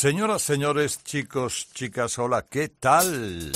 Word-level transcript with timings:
Señoras, 0.00 0.42
señores, 0.42 1.02
chicos, 1.02 1.70
chicas, 1.74 2.20
hola, 2.20 2.46
¿qué 2.48 2.68
tal? 2.68 3.50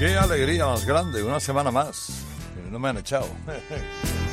Qué 0.00 0.16
alegría 0.16 0.66
más 0.66 0.84
grande, 0.84 1.22
una 1.22 1.38
semana 1.38 1.70
más. 1.70 2.08
No 2.72 2.80
me 2.80 2.88
han 2.88 2.98
echado. 2.98 3.28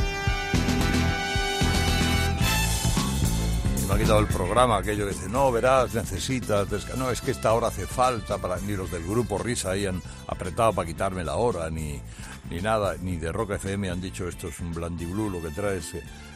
ha 3.95 3.97
quitado 3.97 4.19
el 4.19 4.27
programa, 4.27 4.77
aquello 4.77 5.07
que 5.07 5.13
dice, 5.13 5.29
no, 5.29 5.49
verás, 5.53 5.93
necesitas, 5.93 6.67
no, 6.97 7.09
es 7.11 7.21
que 7.21 7.31
esta 7.31 7.53
hora 7.53 7.67
hace 7.67 7.87
falta, 7.87 8.37
para 8.37 8.57
ni 8.57 8.75
los 8.75 8.91
del 8.91 9.03
grupo 9.03 9.37
Risa 9.37 9.71
ahí 9.71 9.85
han 9.85 10.01
apretado 10.27 10.73
para 10.73 10.85
quitarme 10.85 11.23
la 11.23 11.35
hora, 11.35 11.69
ni, 11.69 12.01
ni 12.49 12.59
nada, 12.59 12.97
ni 12.99 13.15
de 13.15 13.31
Rock 13.31 13.51
FM 13.51 13.89
han 13.89 14.01
dicho 14.01 14.27
esto 14.27 14.49
es 14.49 14.59
un 14.59 14.73
blandiblú 14.73 15.29
lo 15.29 15.41
que 15.41 15.49
traes. 15.49 15.93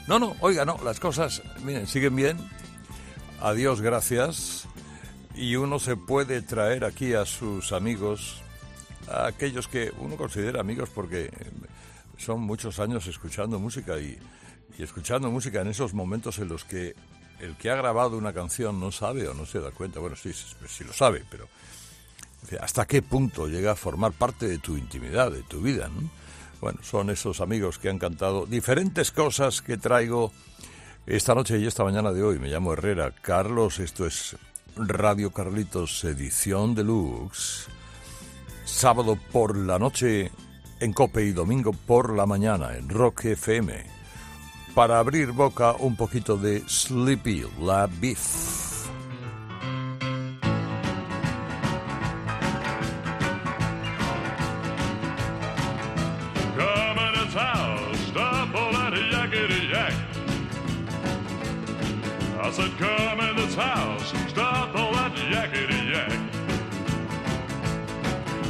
No, 0.07 0.19
no, 0.19 0.37
oiga, 0.39 0.63
no, 0.63 0.79
las 0.85 1.01
cosas, 1.01 1.41
miren, 1.61 1.85
siguen 1.85 2.15
bien, 2.15 2.37
adiós, 3.41 3.81
gracias, 3.81 4.65
y 5.35 5.57
uno 5.57 5.79
se 5.79 5.97
puede 5.97 6.41
traer 6.41 6.85
aquí 6.85 7.13
a 7.13 7.25
sus 7.25 7.73
amigos, 7.73 8.41
a 9.11 9.27
aquellos 9.27 9.67
que 9.67 9.91
uno 9.99 10.15
considera 10.15 10.61
amigos 10.61 10.89
porque 10.95 11.29
son 12.17 12.39
muchos 12.39 12.79
años 12.79 13.05
escuchando 13.07 13.59
música 13.59 13.99
y, 13.99 14.17
y 14.77 14.83
escuchando 14.83 15.29
música 15.29 15.59
en 15.59 15.67
esos 15.67 15.93
momentos 15.93 16.39
en 16.39 16.47
los 16.47 16.63
que 16.63 16.95
el 17.39 17.55
que 17.55 17.69
ha 17.69 17.75
grabado 17.75 18.17
una 18.17 18.33
canción 18.33 18.79
no 18.79 18.91
sabe 18.91 19.27
o 19.27 19.33
no 19.33 19.45
se 19.45 19.59
da 19.59 19.71
cuenta, 19.71 19.99
bueno, 19.99 20.15
sí, 20.15 20.31
sí, 20.33 20.83
lo 20.83 20.93
sabe, 20.93 21.23
pero 21.29 21.47
hasta 22.61 22.85
qué 22.85 23.01
punto 23.01 23.47
llega 23.47 23.71
a 23.71 23.75
formar 23.75 24.11
parte 24.11 24.47
de 24.47 24.59
tu 24.59 24.77
intimidad, 24.77 25.31
de 25.31 25.43
tu 25.43 25.61
vida. 25.61 25.89
¿no? 25.89 26.09
Bueno, 26.61 26.79
son 26.83 27.09
esos 27.09 27.41
amigos 27.41 27.79
que 27.79 27.89
han 27.89 27.99
cantado 27.99 28.45
diferentes 28.45 29.11
cosas 29.11 29.61
que 29.61 29.77
traigo 29.77 30.31
esta 31.05 31.33
noche 31.33 31.57
y 31.59 31.65
esta 31.65 31.83
mañana 31.83 32.11
de 32.11 32.23
hoy. 32.23 32.39
Me 32.39 32.49
llamo 32.49 32.73
Herrera 32.73 33.13
Carlos, 33.21 33.79
esto 33.79 34.05
es 34.05 34.35
Radio 34.75 35.31
Carlitos 35.31 36.03
Edición 36.03 36.75
Deluxe. 36.75 37.67
Sábado 38.65 39.17
por 39.31 39.57
la 39.57 39.79
noche 39.79 40.31
en 40.79 40.93
Cope 40.93 41.23
y 41.25 41.31
domingo 41.31 41.73
por 41.73 42.15
la 42.15 42.25
mañana 42.25 42.77
en 42.77 42.89
Rock 42.89 43.25
FM 43.25 43.98
para 44.79 44.97
abrir 44.99 45.33
boca 45.33 45.75
un 45.77 45.97
poquito 45.97 46.37
de 46.37 46.63
Sleepy 46.65 47.45
La 47.59 47.85
Beef. 47.85 48.87
I 62.41 62.51
said, 62.51 62.71
come 62.77 63.19
in 63.19 63.35
this 63.35 63.55
house, 63.55 64.13
stop 64.29 64.73
all 64.75 64.93
that 64.93 65.11
yakety 65.13 65.91
yak. 65.91 66.19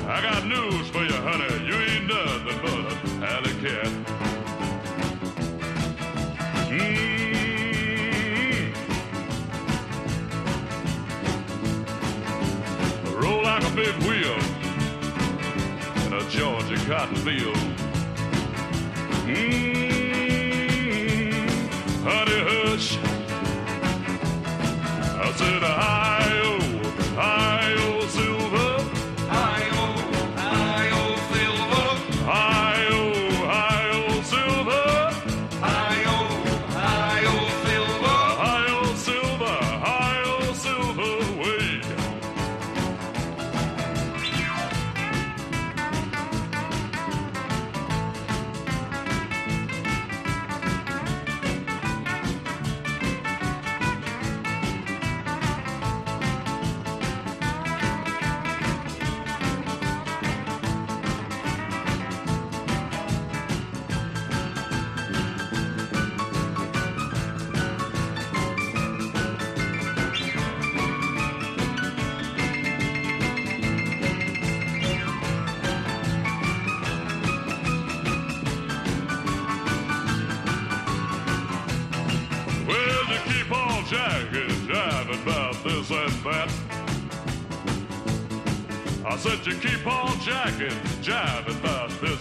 I 0.07 0.22
got 0.22 0.45
news 0.45 0.88
for 0.89 1.03
you, 1.03 1.11
honey, 1.11 1.66
you 1.66 1.73
ain't 1.73 2.05
nothing 2.07 2.59
but 2.61 3.23
a 3.23 3.33
alley 3.33 3.53
cat. 3.63 4.19
Mm. 6.80 8.73
Roll 13.22 13.44
like 13.44 13.63
a 13.63 13.72
big 13.75 13.95
wheel 14.08 14.38
in 16.05 16.13
a 16.13 16.23
Georgia 16.30 16.77
cotton 16.88 17.17
field. 17.17 17.57
Mm. 19.25 19.89
Honey, 22.03 22.41
hush. 22.50 22.89
I 25.22 25.31
said, 25.34 25.63
hi, 25.63 26.28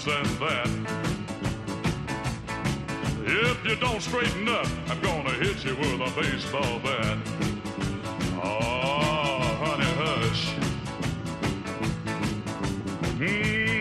this 0.04 0.14
and 0.14 0.26
that. 0.38 0.68
If 3.24 3.64
you 3.64 3.76
don't 3.76 4.00
straighten 4.00 4.48
up, 4.48 4.66
I'm 4.88 5.00
gonna 5.00 5.30
hit 5.30 5.64
you 5.64 5.76
with 5.76 6.00
a 6.00 6.10
baseball 6.20 6.78
bat. 6.80 7.18
Oh, 8.42 9.40
honey, 9.62 9.84
hush. 10.02 10.54
Mm-hmm. 13.18 13.74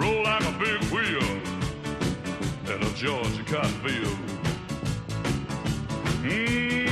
Roll 0.00 0.22
like 0.22 0.44
a 0.44 0.52
big 0.58 0.82
wheel 0.92 1.28
in 2.74 2.82
a 2.82 2.90
Georgia 2.94 3.44
cotton 3.44 3.80
field. 3.82 4.18
Mm-hmm. 6.22 6.83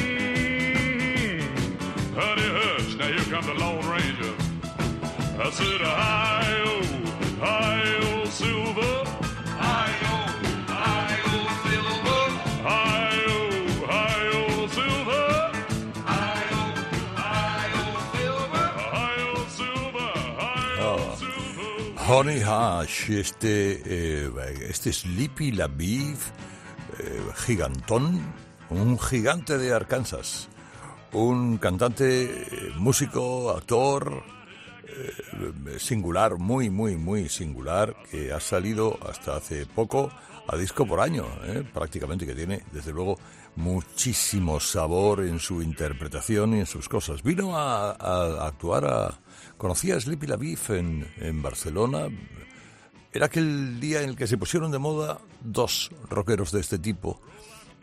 I 5.44 5.50
said, 5.50 5.80
Silver. 8.30 8.30
Silver. 8.30 9.02
Silver. 11.90 12.30
Silver. 14.68 15.26
Silver, 19.50 20.12
Silver. 21.18 21.98
Honey 22.06 22.40
Hush, 22.40 23.10
este, 23.10 23.82
eh, 23.84 24.30
este 24.68 24.92
Sleepy 24.92 25.50
La 25.50 25.66
Beef, 25.66 26.30
eh, 27.00 27.20
gigantón, 27.34 28.32
un 28.70 28.96
gigante 28.96 29.58
de 29.58 29.74
Arkansas 29.74 30.48
un 31.12 31.58
cantante, 31.58 32.46
músico, 32.76 33.50
actor 33.50 34.24
eh, 34.26 34.41
singular, 35.78 36.36
muy, 36.36 36.70
muy, 36.70 36.96
muy 36.96 37.28
singular, 37.28 37.96
que 38.10 38.32
ha 38.32 38.40
salido 38.40 38.98
hasta 39.08 39.36
hace 39.36 39.66
poco 39.66 40.10
a 40.46 40.56
disco 40.56 40.86
por 40.86 41.00
año, 41.00 41.26
eh, 41.44 41.64
prácticamente, 41.72 42.26
que 42.26 42.34
tiene, 42.34 42.62
desde 42.72 42.92
luego, 42.92 43.18
muchísimo 43.56 44.60
sabor 44.60 45.20
en 45.20 45.38
su 45.38 45.62
interpretación 45.62 46.54
y 46.54 46.60
en 46.60 46.66
sus 46.66 46.88
cosas. 46.88 47.22
Vino 47.22 47.56
a, 47.56 48.46
actuar 48.46 48.84
a... 48.86 49.20
Conocía 49.56 49.96
a 49.96 50.00
Sleepy 50.00 50.26
La 50.26 50.36
Beef 50.36 50.70
en, 50.70 51.06
en 51.18 51.42
Barcelona. 51.42 52.08
Era 53.12 53.26
aquel 53.26 53.78
día 53.78 54.02
en 54.02 54.10
el 54.10 54.16
que 54.16 54.26
se 54.26 54.38
pusieron 54.38 54.72
de 54.72 54.78
moda 54.78 55.18
dos 55.40 55.90
rockeros 56.08 56.50
de 56.50 56.60
este 56.60 56.78
tipo. 56.78 57.20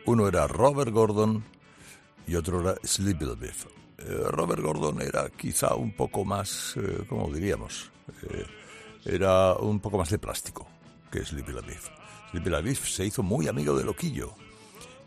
Uno 0.06 0.28
era 0.28 0.48
Robert 0.48 0.92
Gordon 0.92 1.44
y 2.28 2.36
otro 2.36 2.62
era 2.62 2.76
Sleepy 2.84 3.26
Beef. 3.38 3.79
Eh, 4.02 4.24
Robert 4.30 4.62
Gordon 4.62 5.02
era 5.02 5.30
quizá 5.30 5.76
un 5.76 5.92
poco 5.92 6.24
más, 6.24 6.76
eh, 6.78 7.04
¿cómo 7.08 7.30
diríamos? 7.32 7.92
Eh, 8.24 8.46
era 9.06 9.54
un 9.56 9.80
poco 9.80 9.98
más 9.98 10.10
de 10.10 10.20
plástico 10.20 10.68
que 11.12 11.26
Sleepy 11.26 11.52
Beef. 11.54 11.90
Sleepy 12.32 12.50
Beef 12.50 12.88
se 12.88 13.06
hizo 13.06 13.24
muy 13.24 13.48
amigo 13.48 13.78
de 13.78 13.84
Loquillo 13.84 14.34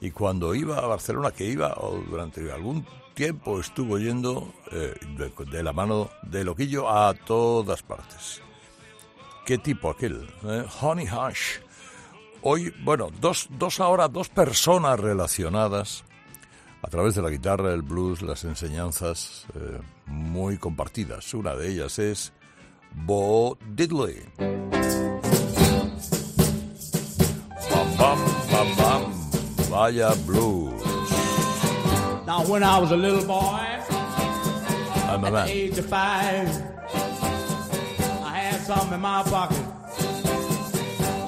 y 0.00 0.10
cuando 0.10 0.54
iba 0.54 0.78
a 0.78 0.86
Barcelona, 0.86 1.30
que 1.30 1.44
iba 1.46 1.74
o 1.78 2.02
durante 2.08 2.50
algún 2.50 2.84
tiempo 3.14 3.60
estuvo 3.60 3.98
yendo 3.98 4.52
eh, 4.70 4.94
de, 5.50 5.62
la 5.62 5.72
mano 5.72 6.10
de 6.22 6.44
Loquillo 6.44 6.90
a 6.90 7.14
todas 7.14 7.82
partes. 7.82 8.42
¿Qué 9.46 9.58
tipo 9.58 9.90
aquel? 9.90 10.28
Honey 10.80 11.06
Hush. 11.06 11.58
Hoy, 12.42 12.74
bueno, 12.82 13.08
dos, 13.20 13.48
dos 13.50 13.80
ahora, 13.80 14.08
dos 14.08 14.28
personas 14.28 14.98
relacionadas 14.98 16.04
a 16.82 16.88
través 16.88 17.14
de 17.14 17.22
la 17.22 17.30
guitarra, 17.30 17.72
el 17.72 17.82
blues, 17.82 18.22
las 18.22 18.44
enseñanzas 18.44 19.46
eh, 19.54 19.78
muy 20.06 20.58
compartidas. 20.58 21.32
Una 21.34 21.54
de 21.54 21.70
ellas 21.70 21.98
es 21.98 22.32
Bo 22.94 23.56
Diddley. 23.74 24.16
Bam, 27.70 27.96
bam, 27.96 28.18
bam, 28.50 28.76
bam. 28.76 29.02
Vaya 29.70 30.14
blues. 30.26 30.82
Now, 32.26 32.44
when 32.46 32.62
I 32.62 32.78
was 32.78 32.90
a 32.92 32.96
little 32.96 33.24
boy, 33.24 33.58
I'm 35.08 35.24
a 35.24 35.26
at 35.26 35.32
man. 35.32 35.46
the 35.46 35.52
age 35.52 35.78
of 35.78 35.86
five, 35.86 36.48
I 38.24 38.38
had 38.38 38.60
something 38.60 38.94
in 38.94 39.00
my 39.00 39.22
pocket. 39.24 39.58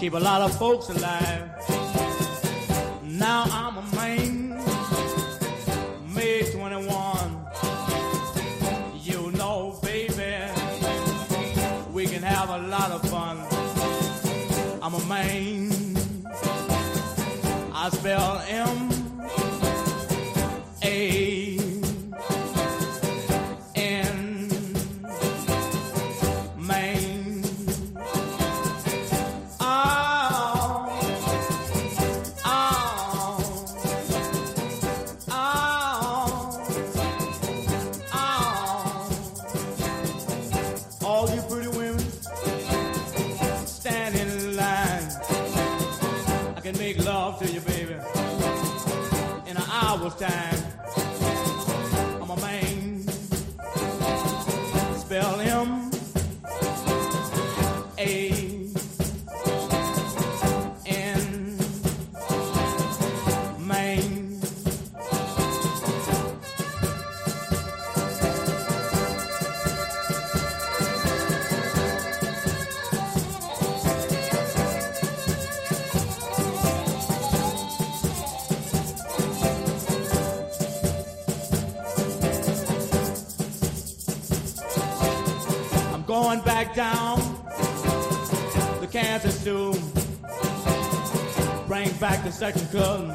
Keep 0.01 0.15
a 0.15 0.19
lot 0.19 0.43
of 0.43 0.57
folks 0.59 0.89
alive. 0.91 1.49
Now 3.05 3.45
I'm 3.51 3.79
a 3.79 3.97
man, 3.97 4.44
one 6.65 6.73
I 6.73 6.77
want. 6.79 7.04
Down. 86.75 87.19
The 88.81 88.89
Kansas 88.91 89.45
to 89.45 89.73
bring 91.69 91.91
back 91.99 92.25
the 92.25 92.33
second 92.33 92.69
cousin, 92.73 93.11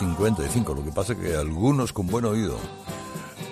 55. 0.00 0.74
Lo 0.74 0.82
que 0.82 0.92
pasa 0.92 1.14
que 1.14 1.36
algunos 1.36 1.92
con 1.92 2.06
buen 2.06 2.24
oído 2.24 2.58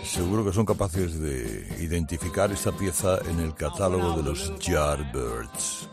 seguro 0.02 0.42
que 0.42 0.52
son 0.54 0.64
capaces 0.64 1.20
de 1.20 1.68
identificar 1.80 2.50
esta 2.50 2.72
pieza 2.72 3.18
en 3.28 3.40
el 3.40 3.54
catálogo 3.54 4.16
de 4.16 4.22
los 4.22 4.58
Yardbirds. 4.58 5.90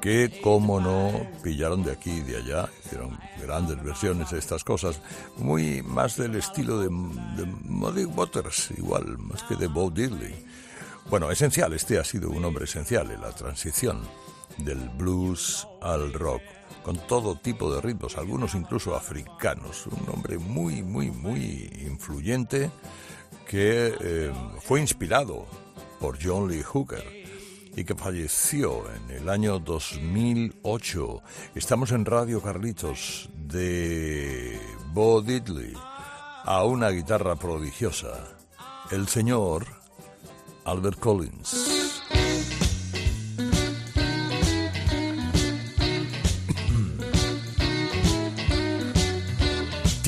Que, 0.00 0.40
como 0.40 0.80
no, 0.80 1.26
pillaron 1.42 1.82
de 1.82 1.90
aquí 1.90 2.12
y 2.12 2.20
de 2.20 2.36
allá, 2.36 2.68
hicieron 2.84 3.18
grandes 3.42 3.82
versiones 3.82 4.30
de 4.30 4.38
estas 4.38 4.62
cosas, 4.62 5.00
muy 5.36 5.82
más 5.82 6.16
del 6.16 6.36
estilo 6.36 6.78
de, 6.78 6.88
de 6.88 8.06
Waters, 8.06 8.70
igual, 8.78 9.18
más 9.18 9.42
que 9.42 9.56
de 9.56 9.66
Bo 9.66 9.90
Diddley. 9.90 10.46
Bueno, 11.10 11.28
esencial, 11.32 11.72
este 11.72 11.98
ha 11.98 12.04
sido 12.04 12.30
un 12.30 12.44
hombre 12.44 12.66
esencial 12.66 13.10
en 13.10 13.20
la 13.20 13.32
transición 13.32 14.02
del 14.58 14.88
blues 14.90 15.66
al 15.82 16.12
rock, 16.12 16.42
con 16.82 16.96
todo 17.06 17.36
tipo 17.36 17.72
de 17.72 17.80
ritmos, 17.80 18.16
algunos 18.16 18.54
incluso 18.54 18.94
africanos. 18.94 19.86
Un 19.86 20.14
hombre 20.14 20.38
muy, 20.38 20.82
muy, 20.82 21.10
muy 21.10 21.70
influyente 21.86 22.70
que 23.46 23.94
eh, 24.00 24.32
fue 24.60 24.80
inspirado 24.80 25.46
por 26.00 26.18
John 26.22 26.50
Lee 26.50 26.62
Hooker 26.62 27.04
y 27.76 27.84
que 27.84 27.94
falleció 27.94 28.84
en 28.92 29.10
el 29.16 29.28
año 29.28 29.58
2008. 29.58 31.22
Estamos 31.54 31.92
en 31.92 32.04
Radio 32.04 32.40
Carlitos 32.42 33.28
de 33.34 34.60
Bo 34.92 35.22
Diddley 35.22 35.74
a 36.44 36.64
una 36.64 36.90
guitarra 36.90 37.36
prodigiosa, 37.36 38.36
el 38.90 39.06
señor 39.06 39.66
Albert 40.64 40.98
Collins. 40.98 41.77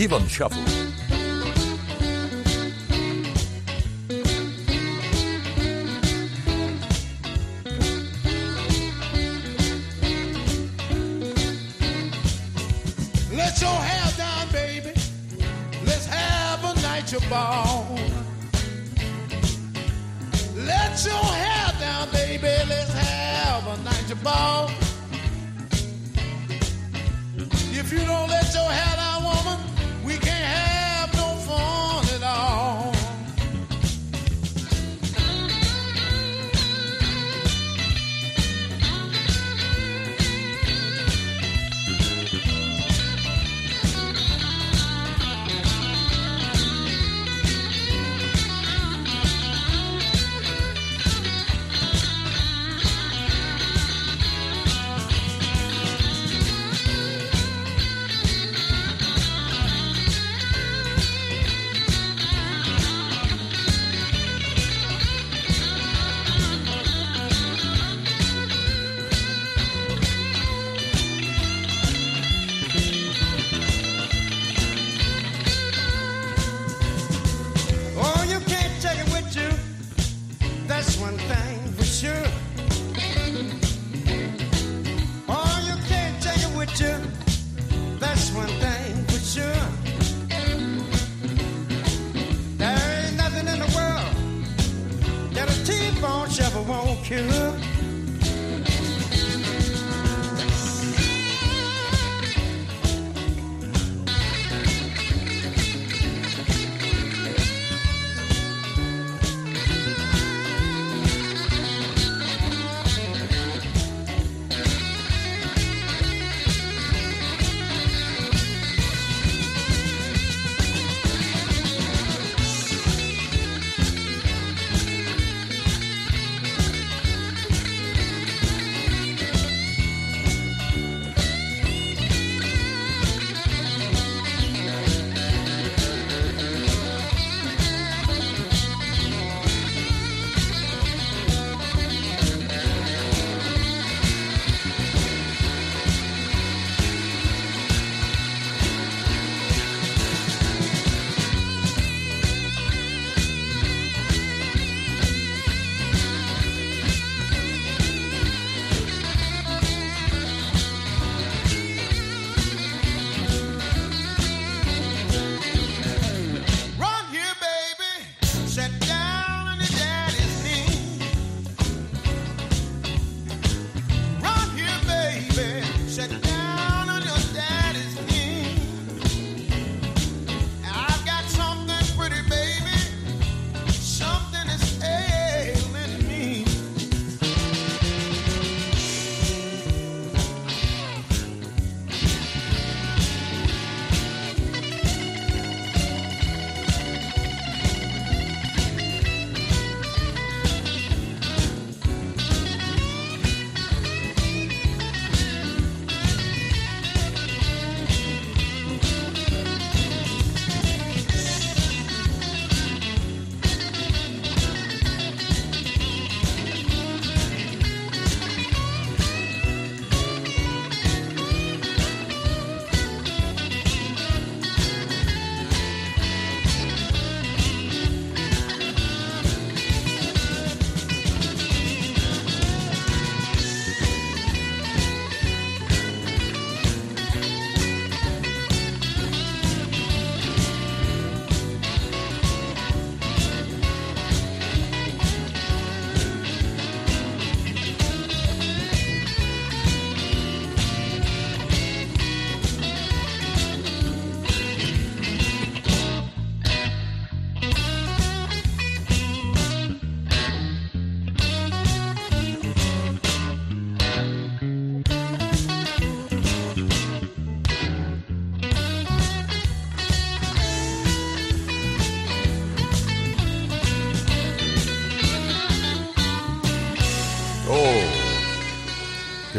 Devon 0.01 0.27
Shuffle. 0.29 0.63
Let 13.31 13.61
your 13.61 13.69
hair 13.69 14.13
down, 14.17 14.51
baby. 14.53 14.95
Let's 15.85 16.07
have 16.07 16.65
a 16.65 16.81
night 16.81 17.13
your 17.13 17.21
ball. 17.29 17.99
Let 20.57 21.05
your 21.05 21.13
hair 21.13 21.75
down, 21.79 22.11
baby. 22.11 22.49
Let's 22.71 22.95
have 22.95 23.67
a 23.67 23.83
night 23.83 24.09
your 24.09 24.17
ball. 24.25 24.71
If 27.73 27.93
you 27.93 27.99
don't 27.99 28.29
let 28.31 28.55
your 28.55 28.71
hair 28.71 28.90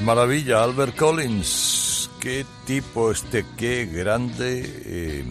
maravilla, 0.02 0.64
Albert 0.64 0.96
Collins. 0.96 2.10
Qué 2.20 2.46
tipo 2.66 3.12
este, 3.12 3.46
qué 3.58 3.86
grande. 3.86 4.64
Eh, 4.86 5.26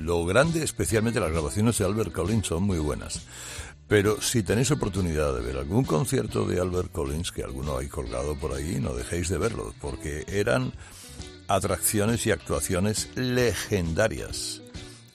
lo 0.00 0.24
grande, 0.24 0.62
especialmente 0.62 1.20
las 1.20 1.32
grabaciones 1.32 1.78
de 1.78 1.84
Albert 1.84 2.12
Collins, 2.12 2.46
son 2.46 2.64
muy 2.64 2.78
buenas. 2.78 3.22
Pero 3.86 4.20
si 4.20 4.42
tenéis 4.42 4.70
oportunidad 4.70 5.34
de 5.34 5.42
ver 5.42 5.56
algún 5.56 5.84
concierto 5.84 6.46
de 6.46 6.60
Albert 6.60 6.92
Collins, 6.92 7.32
que 7.32 7.42
alguno 7.42 7.78
hay 7.78 7.88
colgado 7.88 8.34
por 8.36 8.52
ahí, 8.52 8.78
no 8.80 8.94
dejéis 8.94 9.28
de 9.28 9.38
verlo, 9.38 9.74
porque 9.80 10.24
eran 10.28 10.72
atracciones 11.48 12.26
y 12.26 12.30
actuaciones 12.30 13.08
legendarias. 13.14 14.62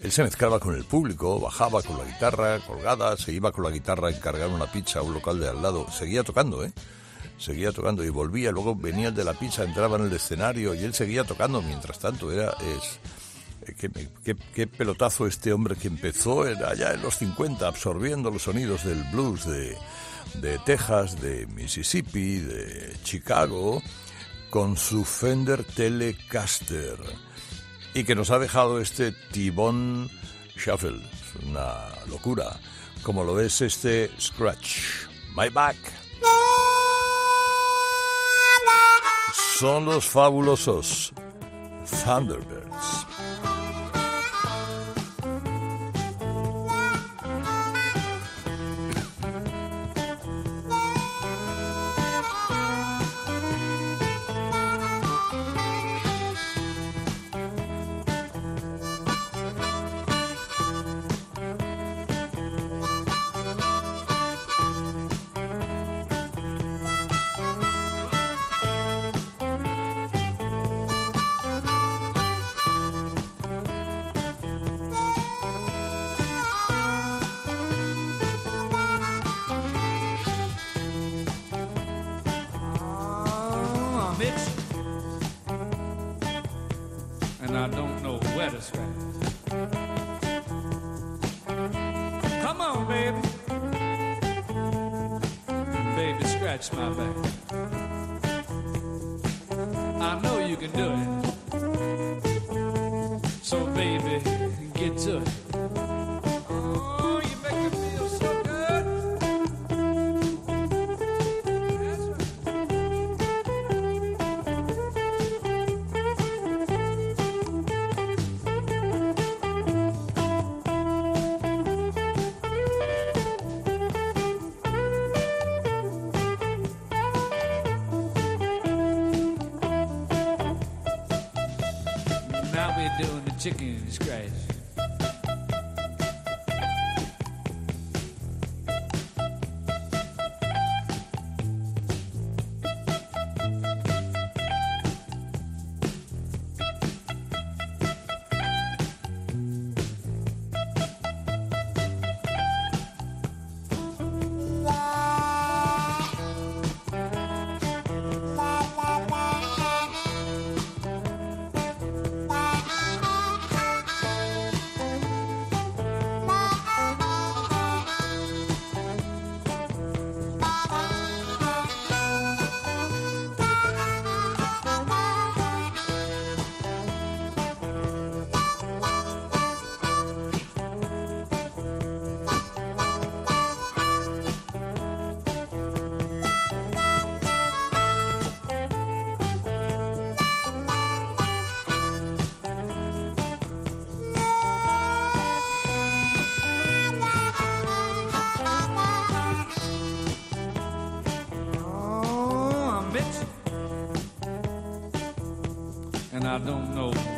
Él 0.01 0.12
se 0.12 0.24
mezclaba 0.24 0.60
con 0.60 0.75
el 0.75 0.86
público, 0.86 1.39
bajaba 1.39 1.81
con 1.81 1.98
la 1.98 2.05
guitarra 2.05 2.60
colgada, 2.60 3.17
se 3.17 3.34
iba 3.34 3.51
con 3.51 3.65
la 3.65 3.72
guitarra 3.72 4.08
a 4.08 4.12
encargar 4.12 4.50
una 4.50 4.72
pizza 4.72 5.00
a 5.00 5.03
un 5.03 5.13
local 5.13 5.39
de 5.39 5.50
al 5.50 5.62
lado, 5.62 5.91
seguía 5.91 6.24
tocando, 6.24 6.63
¿eh? 6.63 6.72
Seguía 7.39 7.72
tocando 7.72 8.03
y 8.03 8.10
volvía, 8.10 8.51
luego 8.51 8.75
venía 8.75 9.08
el 9.08 9.15
de 9.15 9.24
la 9.24 9.34
pizza, 9.34 9.63
entraba 9.63 9.98
en 9.98 10.05
el 10.05 10.13
escenario 10.13 10.75
y 10.75 10.84
él 10.84 10.93
seguía 10.93 11.24
tocando 11.24 11.62
mientras 11.62 12.00
tanto. 12.00 12.31
Era, 12.31 12.50
es, 12.60 13.00
eh, 13.67 14.36
qué, 14.53 14.67
pelotazo 14.67 15.25
este 15.25 15.53
hombre 15.53 15.75
que 15.75 15.88
empezó 15.88 16.43
allá 16.43 16.93
en 16.93 17.01
los 17.01 17.17
50 17.17 17.67
absorbiendo 17.67 18.29
los 18.29 18.43
sonidos 18.43 18.84
del 18.84 19.03
blues 19.05 19.46
de, 19.46 19.77
de 20.36 20.60
Texas, 20.60 21.19
de 21.22 21.48
Mississippi, 21.48 22.39
de 22.39 22.96
Chicago, 23.03 23.81
con 24.50 24.77
su 24.77 25.05
Fender 25.05 25.63
Telecaster 25.63 26.98
y 27.93 28.03
que 28.03 28.15
nos 28.15 28.31
ha 28.31 28.39
dejado 28.39 28.79
este 28.79 29.12
Tibón 29.31 30.10
Shuffle, 30.55 31.01
una 31.48 31.89
locura, 32.08 32.60
como 33.03 33.24
lo 33.24 33.39
es 33.39 33.62
este 33.62 34.12
Scratch, 34.19 35.08
My 35.36 35.50
Back. 35.50 35.77
Son 39.33 39.86
los 39.86 40.05
fabulosos 40.05 41.12
Thunderbirds. 42.03 43.49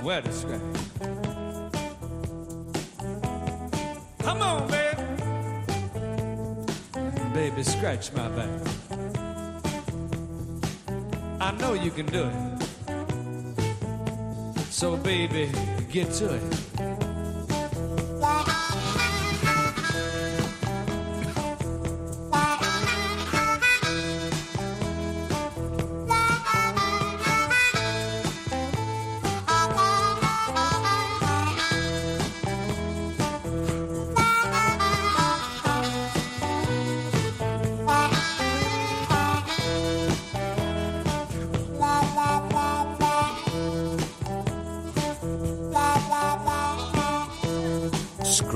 To 0.01 0.33
scratch. 0.33 0.61
Come 4.19 4.41
on, 4.41 4.67
baby. 4.67 5.03
Baby, 7.33 7.63
scratch 7.63 8.11
my 8.13 8.27
back. 8.29 8.49
I 11.39 11.51
know 11.59 11.73
you 11.73 11.91
can 11.91 12.07
do 12.07 12.23
it. 12.23 12.33
So, 14.71 14.97
baby, 14.97 15.51
get 15.91 16.11
to 16.13 16.33
it. 16.33 16.70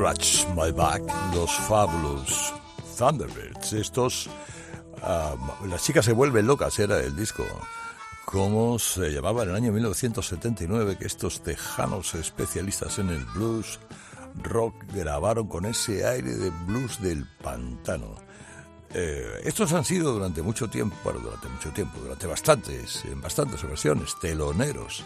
Scratch 0.05 0.45
My 0.49 0.71
Back, 0.71 1.01
los 1.33 1.51
Fabulous 1.67 2.53
Thunderbirds. 2.95 3.73
Estos, 3.73 4.29
las 5.67 5.83
chicas 5.83 6.05
se 6.05 6.13
vuelven 6.13 6.45
locas, 6.45 6.77
era 6.77 6.99
el 6.99 7.15
disco. 7.15 7.43
¿Cómo 8.23 8.77
se 8.77 9.09
llamaba 9.09 9.41
en 9.41 9.49
el 9.49 9.55
año 9.55 9.71
1979 9.71 10.97
que 10.99 11.07
estos 11.07 11.41
tejanos 11.41 12.13
especialistas 12.13 12.99
en 12.99 13.09
el 13.09 13.25
blues 13.33 13.79
rock 14.43 14.75
grabaron 14.93 15.47
con 15.47 15.65
ese 15.65 16.05
aire 16.05 16.35
de 16.35 16.51
blues 16.51 17.01
del 17.01 17.25
pantano? 17.41 18.13
Eh, 18.93 19.41
estos 19.43 19.73
han 19.73 19.85
sido 19.85 20.11
durante 20.11 20.43
mucho 20.43 20.69
tiempo, 20.69 20.95
bueno, 21.03 21.19
durante 21.19 21.49
mucho 21.49 21.71
tiempo, 21.71 21.99
durante 21.99 22.27
bastantes, 22.27 23.03
en 23.05 23.21
bastantes 23.21 23.63
ocasiones, 23.63 24.13
teloneros 24.21 25.03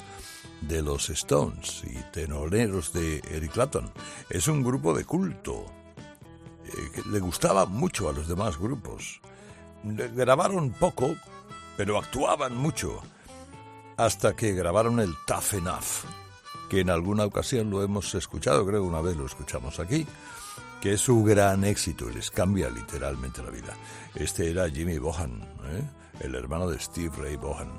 de 0.61 0.81
los 0.81 1.09
Stones 1.09 1.83
y 1.83 1.95
teloneros 2.11 2.93
de 2.93 3.21
Eric 3.29 3.53
Clapton. 3.53 3.91
Es 4.29 4.47
un 4.47 4.63
grupo 4.63 4.93
de 4.93 5.05
culto 5.05 5.65
eh, 6.65 6.71
que 6.93 7.09
le 7.09 7.19
gustaba 7.19 7.65
mucho 7.65 8.09
a 8.09 8.13
los 8.13 8.27
demás 8.27 8.57
grupos. 8.57 9.21
Grabaron 9.83 10.71
poco, 10.71 11.15
pero 11.77 11.97
actuaban 11.97 12.55
mucho, 12.57 13.01
hasta 13.97 14.35
que 14.35 14.53
grabaron 14.53 14.99
el 14.99 15.13
Tough 15.25 15.53
Enough, 15.53 16.05
que 16.69 16.81
en 16.81 16.89
alguna 16.89 17.25
ocasión 17.25 17.69
lo 17.69 17.81
hemos 17.83 18.13
escuchado, 18.15 18.65
creo 18.65 18.83
una 18.83 19.01
vez 19.01 19.15
lo 19.15 19.25
escuchamos 19.25 19.79
aquí, 19.79 20.05
que 20.81 20.93
es 20.93 21.01
su 21.01 21.23
gran 21.23 21.63
éxito 21.63 22.09
y 22.09 22.13
les 22.13 22.31
cambia 22.31 22.69
literalmente 22.69 23.41
la 23.41 23.49
vida. 23.49 23.75
Este 24.15 24.49
era 24.49 24.69
Jimmy 24.69 24.97
Bohan, 24.97 25.41
¿eh? 25.65 25.83
el 26.21 26.35
hermano 26.35 26.69
de 26.69 26.79
Steve 26.79 27.11
Ray 27.17 27.35
Bohan, 27.37 27.69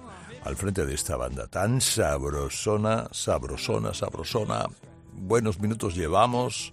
al 0.44 0.56
frente 0.56 0.86
de 0.86 0.94
esta 0.94 1.16
banda 1.16 1.46
tan 1.46 1.80
sabrosona, 1.80 3.08
sabrosona, 3.12 3.92
sabrosona. 3.94 4.66
Buenos 5.12 5.60
minutos 5.60 5.94
llevamos 5.94 6.72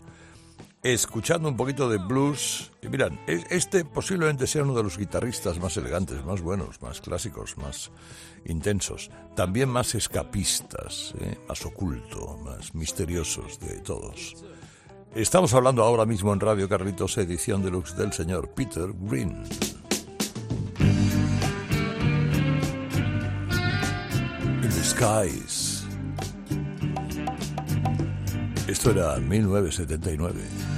escuchando 0.83 1.49
un 1.49 1.57
poquito 1.57 1.89
de 1.89 1.97
blues. 1.97 2.71
Y 2.81 2.87
miran, 2.87 3.19
es- 3.27 3.45
este 3.49 3.83
posiblemente 3.83 4.47
sea 4.47 4.63
uno 4.63 4.73
de 4.75 4.83
los 4.83 4.97
guitarristas 4.97 5.59
más 5.59 5.75
elegantes, 5.77 6.23
más 6.23 6.41
buenos, 6.41 6.81
más 6.81 7.01
clásicos, 7.01 7.57
más 7.57 7.91
intensos, 8.45 9.09
también 9.35 9.67
más 9.69 9.95
escapistas, 9.95 11.13
¿eh? 11.19 11.37
más 11.49 11.65
oculto, 11.65 12.37
más 12.37 12.73
misteriosos 12.73 13.59
de 13.59 13.79
todos. 13.81 14.35
Estamos 15.15 15.53
hablando 15.53 15.83
ahora 15.83 16.05
mismo 16.05 16.31
en 16.31 16.39
Radio 16.39 16.69
Carlitos, 16.69 17.17
edición 17.17 17.63
deluxe 17.63 17.97
del 17.97 18.13
señor 18.13 18.49
Peter 18.53 18.89
Green. 18.93 19.43
In 24.67 24.73
the 24.73 24.83
Skies. 24.83 25.85
Esto 28.67 28.89
era 28.89 29.17
1979. 29.17 30.76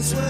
It's 0.00 0.14
where 0.14 0.29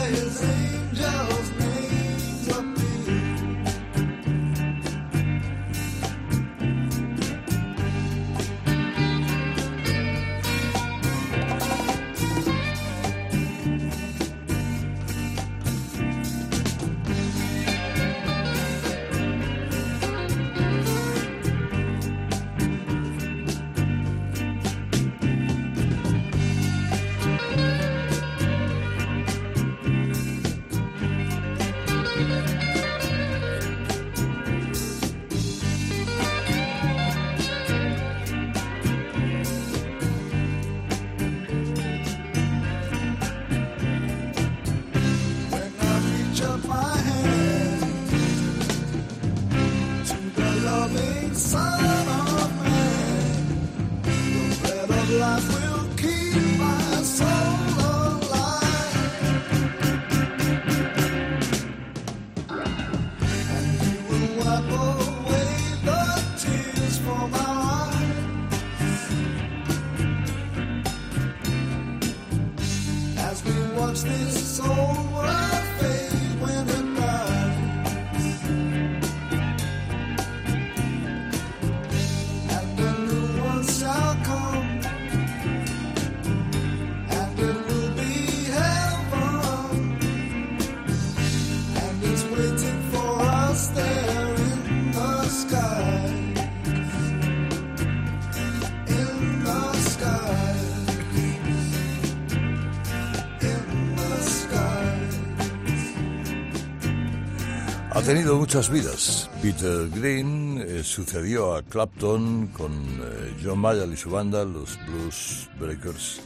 Ha 108.00 108.02
tenido 108.02 108.36
muchas 108.38 108.70
vidas. 108.70 109.28
Peter 109.42 109.86
Green 109.90 110.64
eh, 110.66 110.82
sucedió 110.82 111.54
a 111.54 111.62
Clapton 111.62 112.46
con 112.46 112.72
eh, 112.72 113.36
John 113.44 113.58
Mayall 113.58 113.92
y 113.92 113.96
su 113.98 114.08
banda, 114.08 114.42
los 114.42 114.78
Blues 114.86 115.50
Breakers. 115.60 116.22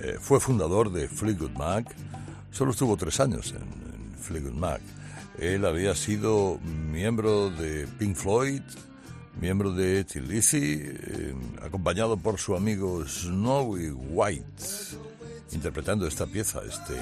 Eh, 0.00 0.16
fue 0.18 0.40
fundador 0.40 0.90
de 0.90 1.08
Fleetwood 1.08 1.50
Mac. 1.50 1.94
Solo 2.50 2.70
estuvo 2.70 2.96
tres 2.96 3.20
años 3.20 3.50
en, 3.52 3.58
en 3.58 4.18
Fleetwood 4.18 4.54
Mac. 4.54 4.80
Él 5.38 5.66
había 5.66 5.94
sido 5.94 6.58
miembro 6.90 7.50
de 7.50 7.86
Pink 7.98 8.16
Floyd, 8.16 8.62
miembro 9.38 9.70
de 9.72 10.06
Lizzy, 10.14 10.80
eh, 10.82 11.34
acompañado 11.62 12.16
por 12.16 12.38
su 12.38 12.56
amigo 12.56 13.06
Snowy 13.06 13.90
White, 13.90 14.62
interpretando 15.52 16.06
esta 16.06 16.24
pieza, 16.26 16.62
este 16.66 16.94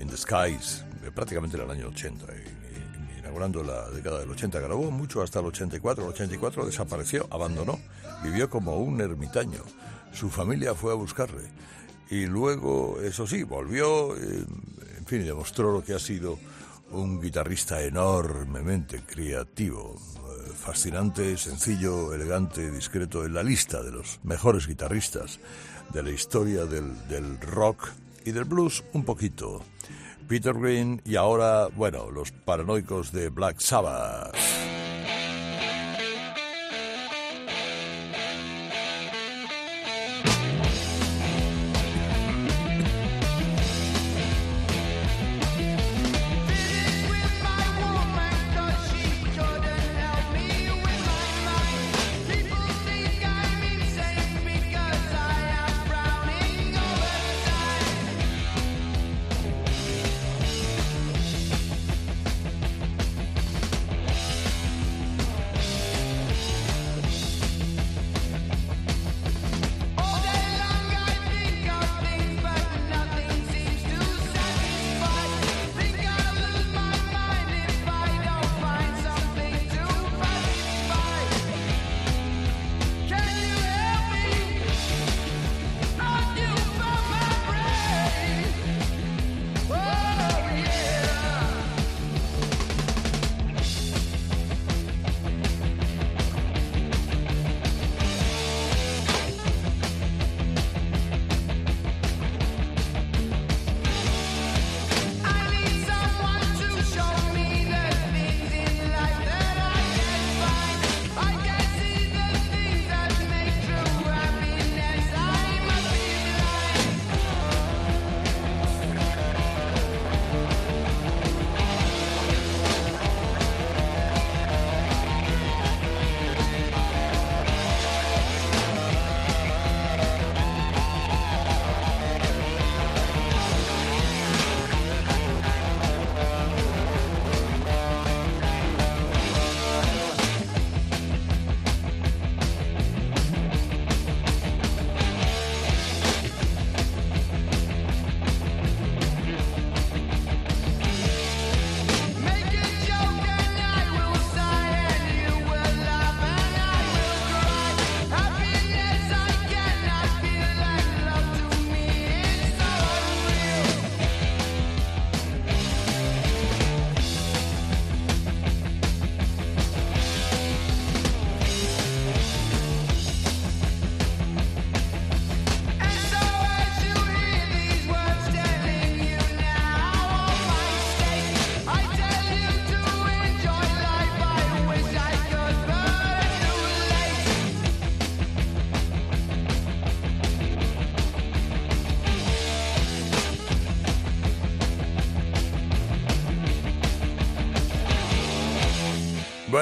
In 0.00 0.08
the 0.08 0.16
Skies, 0.16 0.84
prácticamente 1.16 1.56
en 1.56 1.64
el 1.64 1.70
año 1.70 1.88
80, 1.88 2.26
y- 2.32 2.36
y- 2.38 2.51
inaugurando 3.32 3.62
la 3.62 3.88
década 3.90 4.20
del 4.20 4.30
80. 4.30 4.60
Grabó 4.60 4.90
mucho 4.90 5.22
hasta 5.22 5.40
el 5.40 5.46
84. 5.46 6.04
El 6.04 6.10
84 6.10 6.66
desapareció, 6.66 7.26
abandonó, 7.30 7.80
vivió 8.22 8.50
como 8.50 8.76
un 8.76 9.00
ermitaño. 9.00 9.62
Su 10.12 10.28
familia 10.28 10.74
fue 10.74 10.92
a 10.92 10.96
buscarle. 10.96 11.42
Y 12.10 12.26
luego, 12.26 13.00
eso 13.00 13.26
sí, 13.26 13.42
volvió, 13.42 14.14
eh, 14.16 14.44
en 14.98 15.06
fin, 15.06 15.24
demostró 15.24 15.72
lo 15.72 15.82
que 15.82 15.94
ha 15.94 15.98
sido 15.98 16.38
un 16.90 17.22
guitarrista 17.22 17.82
enormemente 17.82 19.02
creativo, 19.06 19.96
eh, 19.96 20.52
fascinante, 20.54 21.38
sencillo, 21.38 22.12
elegante, 22.12 22.70
discreto, 22.70 23.24
en 23.24 23.32
la 23.32 23.42
lista 23.42 23.82
de 23.82 23.92
los 23.92 24.20
mejores 24.24 24.66
guitarristas 24.66 25.40
de 25.94 26.02
la 26.02 26.10
historia 26.10 26.66
del, 26.66 27.08
del 27.08 27.40
rock 27.40 27.88
y 28.26 28.32
del 28.32 28.44
blues 28.44 28.84
un 28.92 29.04
poquito. 29.04 29.62
Peter 30.32 30.54
Green 30.54 31.02
y 31.04 31.16
ahora, 31.16 31.68
bueno, 31.76 32.10
los 32.10 32.32
paranoicos 32.32 33.12
de 33.12 33.28
Black 33.28 33.60
Sabbath. 33.60 34.34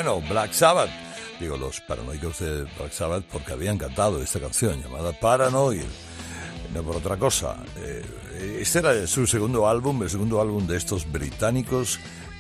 Bueno, 0.02 0.22
Black 0.30 0.52
Sabbath. 0.54 0.88
Digo, 1.38 1.58
los 1.58 1.78
paranoicos 1.82 2.38
de 2.38 2.62
Black 2.78 2.90
Sabbath 2.90 3.22
porque 3.30 3.52
habían 3.52 3.76
cantado 3.76 4.22
esta 4.22 4.40
canción 4.40 4.82
llamada 4.82 5.12
Paranoid. 5.12 5.82
No 6.72 6.82
por 6.82 6.96
otra 6.96 7.18
cosa. 7.18 7.58
Eh, 7.76 8.02
este 8.62 8.78
era 8.78 9.06
su 9.06 9.26
segundo 9.26 9.68
álbum, 9.68 10.02
el 10.02 10.08
segundo 10.08 10.40
álbum 10.40 10.66
de 10.66 10.78
estos 10.78 11.04
británicos, 11.12 11.98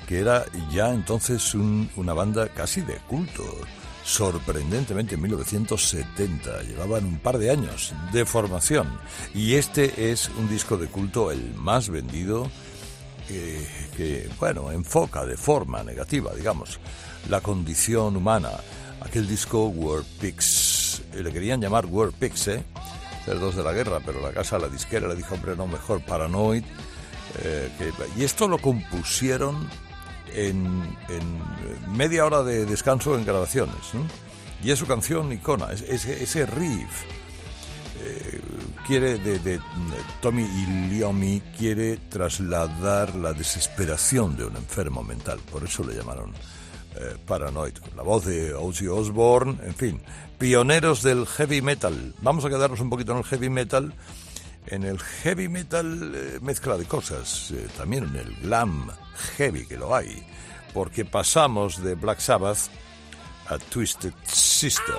que 0.08 0.20
era 0.20 0.46
ya 0.72 0.88
entonces 0.88 1.54
un- 1.54 1.90
una 1.96 2.14
banda 2.14 2.48
casi 2.48 2.80
de 2.80 2.94
culto. 3.06 3.44
Sorprendentemente, 4.04 5.16
en 5.16 5.20
1970. 5.20 6.62
Llevaban 6.62 7.04
un 7.04 7.18
par 7.18 7.36
de 7.36 7.50
años 7.50 7.92
de 8.10 8.24
formación. 8.24 8.88
Y 9.34 9.56
este 9.56 10.10
es 10.10 10.30
un 10.38 10.48
disco 10.48 10.78
de 10.78 10.86
culto, 10.86 11.30
el 11.30 11.52
más 11.56 11.90
vendido 11.90 12.50
que, 13.28 13.66
que, 13.98 14.30
bueno, 14.38 14.72
enfoca 14.72 15.26
de 15.26 15.36
forma 15.36 15.82
negativa, 15.84 16.32
digamos, 16.34 16.80
la 17.28 17.40
condición 17.40 18.16
humana. 18.16 18.50
Aquel 19.00 19.26
disco 19.28 19.66
War 19.66 20.02
Pigs, 20.20 21.02
eh, 21.14 21.22
le 21.22 21.32
querían 21.32 21.60
llamar 21.60 21.86
War 21.86 22.12
Pigs, 22.12 22.48
¿eh? 22.48 22.64
cerdos 23.24 23.54
de 23.56 23.62
la 23.62 23.72
guerra, 23.72 24.00
pero 24.04 24.20
la 24.20 24.32
casa, 24.32 24.58
la 24.58 24.68
disquera 24.68 25.06
le 25.08 25.14
dijo, 25.16 25.34
hombre, 25.34 25.54
no, 25.56 25.66
mejor 25.66 26.00
Paranoid. 26.04 26.64
eh, 27.42 27.70
y 28.16 28.24
esto 28.24 28.48
lo 28.48 28.58
compusieron 28.58 29.68
en, 30.34 30.82
media 31.96 32.24
hora 32.24 32.42
de 32.42 32.66
descanso 32.66 33.16
en 33.16 33.24
grabaciones. 33.24 33.74
Y 34.62 34.70
es 34.70 34.78
su 34.78 34.86
canción 34.86 35.32
icona, 35.32 35.72
es- 35.72 35.82
ese, 35.82 36.22
ese 36.22 36.44
riff 36.46 37.02
eh, 38.02 38.40
quiere 38.86 39.18
de, 39.18 39.38
de- 39.38 39.60
Tommy 40.20 40.42
Iliomi 40.42 41.40
quiere 41.56 41.96
trasladar 42.08 43.14
la 43.14 43.32
desesperación 43.32 44.36
de 44.36 44.44
un 44.44 44.56
enfermo 44.56 45.02
mental, 45.02 45.38
por 45.50 45.64
eso 45.64 45.82
le 45.84 45.94
llamaron 45.94 46.32
eh, 46.96 47.16
Paranoid, 47.26 47.74
la 47.96 48.02
voz 48.02 48.24
de 48.24 48.54
Ozzy 48.54 48.86
Osbourne, 48.86 49.58
en 49.64 49.74
fin, 49.74 50.02
pioneros 50.38 51.02
del 51.02 51.26
heavy 51.26 51.62
metal. 51.62 52.14
Vamos 52.20 52.44
a 52.44 52.48
quedarnos 52.48 52.80
un 52.80 52.90
poquito 52.90 53.12
en 53.12 53.18
el 53.18 53.24
heavy 53.24 53.50
metal, 53.50 53.94
en 54.66 54.84
el 54.84 54.98
heavy 54.98 55.48
metal 55.48 56.12
eh, 56.14 56.38
mezcla 56.40 56.76
de 56.76 56.86
cosas, 56.86 57.50
eh, 57.52 57.68
también 57.76 58.04
en 58.04 58.16
el 58.16 58.34
glam 58.42 58.90
heavy 59.36 59.66
que 59.66 59.76
lo 59.76 59.94
hay, 59.94 60.24
porque 60.72 61.04
pasamos 61.04 61.82
de 61.82 61.94
Black 61.94 62.20
Sabbath 62.20 62.68
a 63.48 63.58
Twisted 63.58 64.12
Sister. 64.24 64.96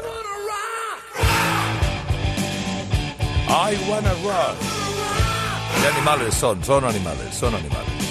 I 3.47 3.77
wanna 3.89 4.13
rock. 4.23 4.55
¿Qué 5.81 5.87
animales 5.87 6.35
son? 6.35 6.63
Son 6.63 6.85
animales, 6.85 7.35
son 7.35 7.55
animales. 7.55 8.10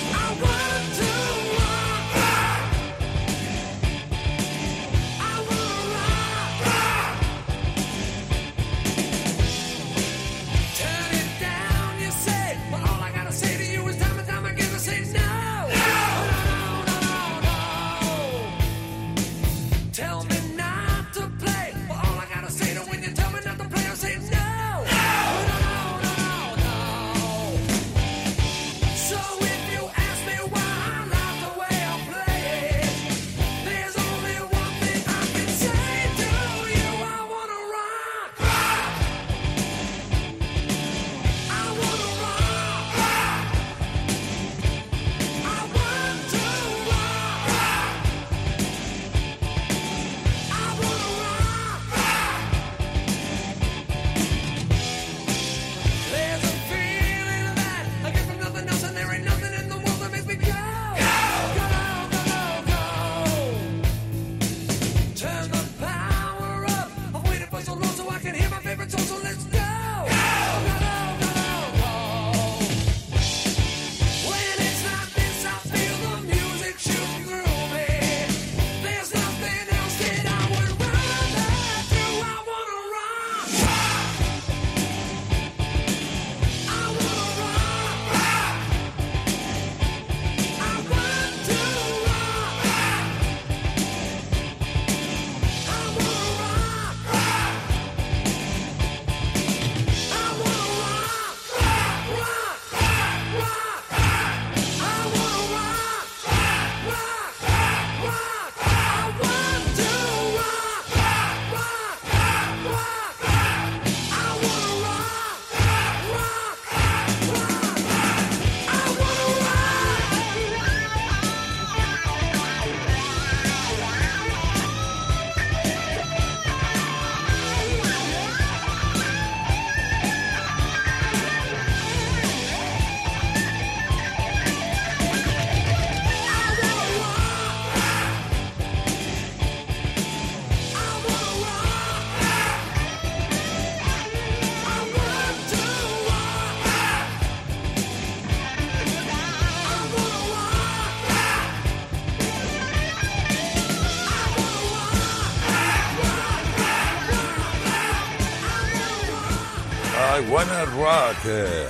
Eh, 161.30 161.66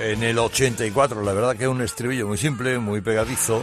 en 0.00 0.22
el 0.22 0.38
84, 0.38 1.22
la 1.22 1.32
verdad 1.32 1.56
que 1.56 1.64
es 1.64 1.70
un 1.70 1.82
estribillo 1.82 2.26
muy 2.26 2.38
simple, 2.38 2.78
muy 2.78 3.00
pegadizo. 3.00 3.62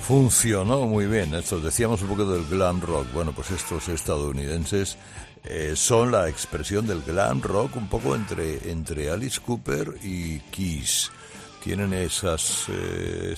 Funcionó 0.00 0.86
muy 0.86 1.06
bien. 1.06 1.34
Esto 1.34 1.58
decíamos 1.60 2.02
un 2.02 2.08
poco 2.08 2.24
del 2.24 2.44
glam 2.46 2.80
rock. 2.80 3.12
Bueno, 3.12 3.32
pues 3.32 3.50
estos 3.50 3.88
estadounidenses 3.88 4.96
eh, 5.44 5.72
son 5.74 6.12
la 6.12 6.28
expresión 6.28 6.86
del 6.86 7.02
glam 7.02 7.42
rock 7.42 7.76
un 7.76 7.88
poco 7.88 8.14
entre, 8.14 8.70
entre 8.70 9.10
Alice 9.10 9.40
Cooper 9.40 9.94
y 10.02 10.38
Kiss. 10.40 11.10
Tienen 11.66 11.92
esas, 11.94 12.66
eh, 12.68 13.34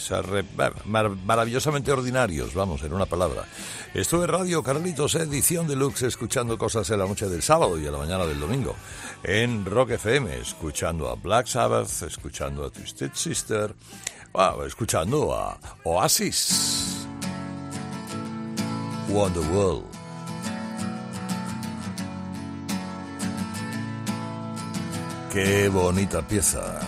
maravillosamente 0.85 1.91
ordinarios, 1.91 2.53
vamos, 2.53 2.83
en 2.83 2.93
una 2.93 3.07
palabra. 3.07 3.47
Esto 3.95 4.23
es 4.23 4.29
Radio 4.29 4.63
Carlitos, 4.63 5.15
edición 5.15 5.67
deluxe, 5.67 6.03
escuchando 6.03 6.59
cosas 6.59 6.91
en 6.91 6.99
la 6.99 7.07
noche 7.07 7.27
del 7.27 7.41
sábado 7.41 7.81
y 7.81 7.87
a 7.87 7.91
la 7.91 7.97
mañana 7.97 8.27
del 8.27 8.39
domingo. 8.39 8.77
En 9.23 9.65
Rock 9.65 9.93
FM, 9.93 10.41
escuchando 10.41 11.09
a 11.09 11.15
Black 11.15 11.47
Sabbath, 11.47 12.03
escuchando 12.03 12.67
a 12.67 12.71
Twisted 12.71 13.13
Sister, 13.15 13.75
wow, 14.35 14.63
escuchando 14.65 15.35
a 15.35 15.59
Oasis. 15.85 17.07
Wonderworld. 19.09 19.87
Qué 25.33 25.71
bonita 25.71 26.21
pieza. 26.21 26.88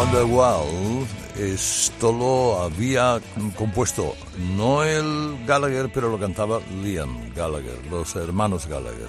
Wonderwall. 0.00 1.06
Esto 1.38 2.10
lo 2.10 2.62
había 2.62 3.20
compuesto 3.54 4.16
Noel 4.56 5.44
Gallagher, 5.46 5.90
pero 5.92 6.08
lo 6.08 6.18
cantaba 6.18 6.60
Liam 6.82 7.34
Gallagher, 7.34 7.78
los 7.90 8.16
hermanos 8.16 8.66
Gallagher. 8.66 9.08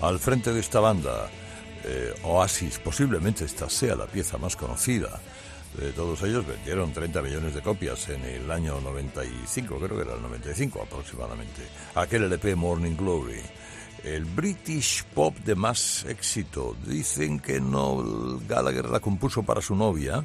Al 0.00 0.18
frente 0.18 0.52
de 0.52 0.58
esta 0.58 0.80
banda, 0.80 1.30
eh, 1.84 2.12
Oasis, 2.24 2.80
posiblemente 2.80 3.44
esta 3.44 3.70
sea 3.70 3.94
la 3.94 4.06
pieza 4.06 4.36
más 4.36 4.56
conocida 4.56 5.20
de 5.78 5.92
todos 5.92 6.20
ellos, 6.22 6.44
vendieron 6.44 6.92
30 6.92 7.22
millones 7.22 7.54
de 7.54 7.62
copias 7.62 8.08
en 8.08 8.24
el 8.24 8.50
año 8.50 8.80
95, 8.80 9.76
creo 9.76 9.96
que 9.96 10.02
era 10.02 10.14
el 10.14 10.22
95 10.22 10.82
aproximadamente. 10.82 11.62
Aquel 11.94 12.24
LP 12.24 12.56
Morning 12.56 12.96
Glory. 12.96 13.40
El 14.04 14.26
British 14.26 15.02
Pop 15.14 15.34
de 15.38 15.54
más 15.54 16.04
éxito. 16.04 16.76
Dicen 16.86 17.40
que 17.40 17.58
Noel 17.58 18.46
Gallagher 18.46 18.90
la 18.90 19.00
compuso 19.00 19.42
para 19.42 19.62
su 19.62 19.74
novia. 19.74 20.22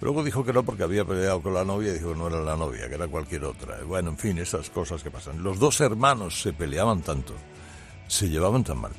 Luego 0.00 0.24
dijo 0.24 0.42
que 0.42 0.54
no 0.54 0.64
porque 0.64 0.84
había 0.84 1.04
peleado 1.04 1.42
con 1.42 1.52
la 1.52 1.66
novia 1.66 1.90
y 1.90 1.94
dijo 1.94 2.12
que 2.12 2.18
no 2.18 2.28
era 2.28 2.40
la 2.40 2.56
novia, 2.56 2.88
que 2.88 2.94
era 2.94 3.06
cualquier 3.06 3.44
otra. 3.44 3.82
Bueno, 3.84 4.08
en 4.10 4.16
fin, 4.16 4.38
esas 4.38 4.70
cosas 4.70 5.02
que 5.02 5.10
pasan. 5.10 5.42
Los 5.42 5.58
dos 5.58 5.82
hermanos 5.82 6.40
se 6.40 6.54
peleaban 6.54 7.02
tanto, 7.02 7.34
se 8.08 8.30
llevaban 8.30 8.64
tan 8.64 8.78
mal, 8.78 8.92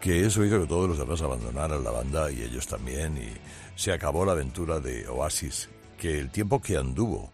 que 0.00 0.24
eso 0.24 0.42
hizo 0.42 0.60
que 0.60 0.66
todos 0.66 0.88
los 0.88 0.98
demás 0.98 1.20
abandonaran 1.20 1.84
la 1.84 1.90
banda 1.90 2.30
y 2.30 2.42
ellos 2.42 2.66
también. 2.66 3.18
Y 3.18 3.28
se 3.76 3.92
acabó 3.92 4.24
la 4.24 4.32
aventura 4.32 4.80
de 4.80 5.06
Oasis, 5.06 5.68
que 5.98 6.18
el 6.18 6.30
tiempo 6.30 6.62
que 6.62 6.78
anduvo 6.78 7.30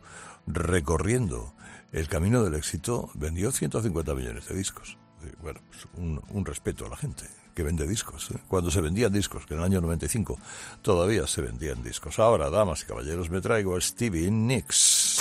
recorriendo 0.48 1.54
el 1.92 2.08
camino 2.08 2.42
del 2.42 2.54
éxito 2.54 3.10
vendió 3.14 3.52
150 3.52 4.12
millones 4.16 4.48
de 4.48 4.56
discos. 4.56 4.98
Bueno, 5.42 5.60
pues 5.68 5.86
un, 5.96 6.20
un 6.30 6.44
respeto 6.44 6.86
a 6.86 6.88
la 6.88 6.96
gente 6.96 7.24
que 7.54 7.62
vende 7.62 7.86
discos. 7.86 8.30
¿eh? 8.32 8.38
Cuando 8.48 8.70
se 8.70 8.80
vendían 8.80 9.12
discos, 9.12 9.46
que 9.46 9.54
en 9.54 9.60
el 9.60 9.66
año 9.66 9.80
95 9.80 10.38
todavía 10.82 11.26
se 11.26 11.40
vendían 11.40 11.82
discos. 11.82 12.18
Ahora, 12.18 12.50
damas 12.50 12.82
y 12.82 12.86
caballeros, 12.86 13.30
me 13.30 13.40
traigo 13.40 13.76
a 13.76 13.80
Stevie 13.80 14.30
Nicks. 14.30 15.20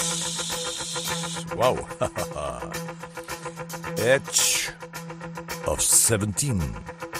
¡Wow! 1.56 1.78
Edge 3.98 4.74
of 5.66 5.80
17. 5.80 7.13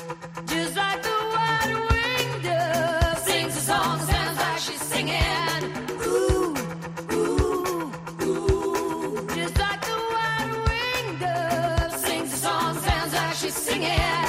Singing. 13.54 14.23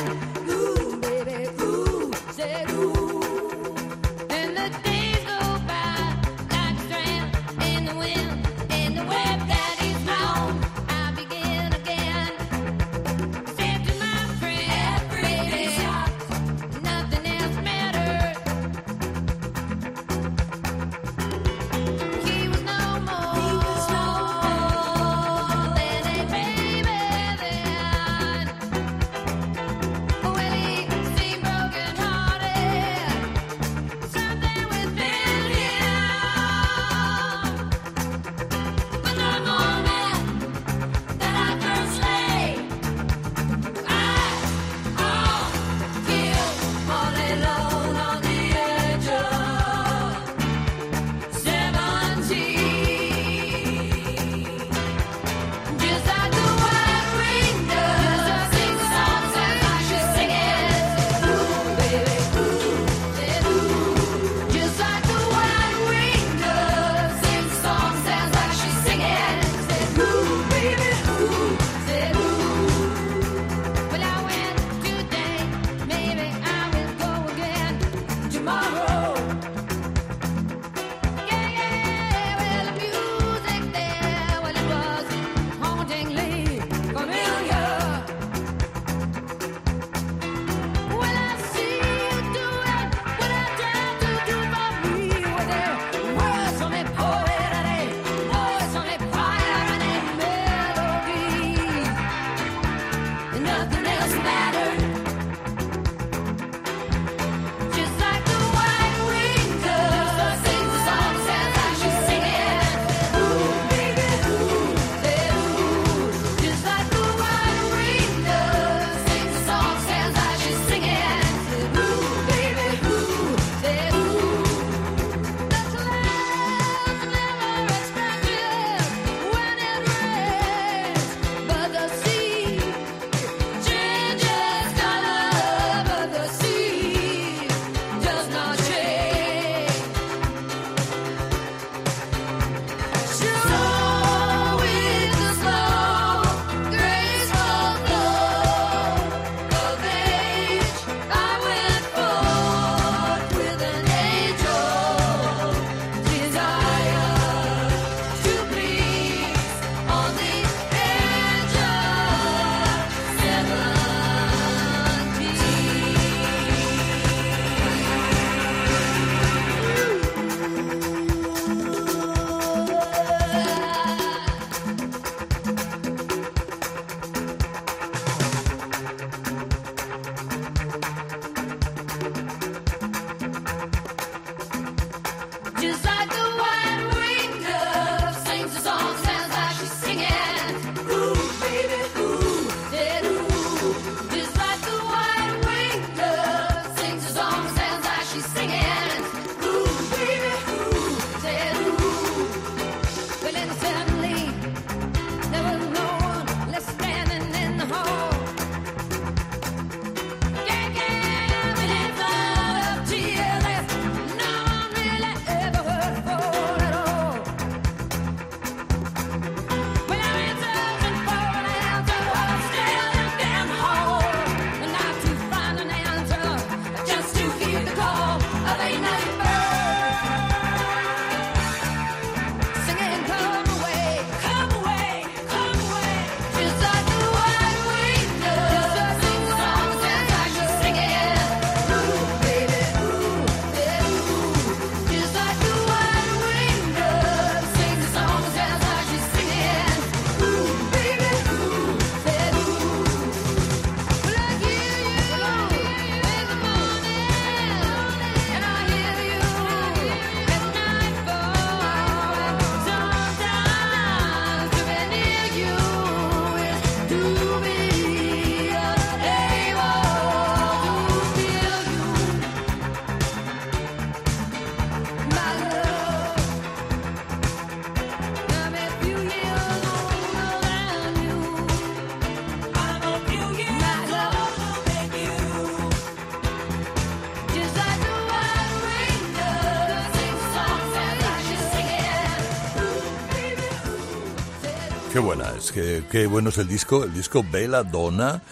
Qué 294.95 295.01
buena 295.01 295.29
es, 295.37 295.51
qué, 295.51 295.83
qué 295.91 296.07
bueno 296.07 296.29
es 296.29 296.39
el 296.39 296.47
disco. 296.47 296.85
El 296.85 296.95
disco 296.95 297.25
Bella 297.29 297.65
Donna 297.65 298.23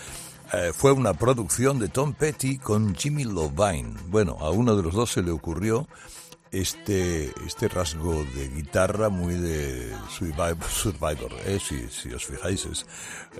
eh, 0.52 0.70
fue 0.72 0.92
una 0.92 1.12
producción 1.12 1.80
de 1.80 1.88
Tom 1.88 2.14
Petty 2.14 2.58
con 2.58 2.94
Jimmy 2.94 3.24
Lovine. 3.24 3.94
Bueno, 4.06 4.36
a 4.38 4.50
uno 4.50 4.76
de 4.76 4.84
los 4.84 4.94
dos 4.94 5.10
se 5.10 5.24
le 5.24 5.32
ocurrió 5.32 5.88
este, 6.52 7.32
este 7.44 7.66
rasgo 7.66 8.24
de 8.36 8.48
guitarra 8.48 9.08
muy 9.08 9.34
de 9.34 9.92
Survivor, 10.08 11.32
eh, 11.46 11.58
si, 11.58 11.88
si 11.88 12.14
os 12.14 12.24
fijáis. 12.24 12.64
Es, 12.66 12.86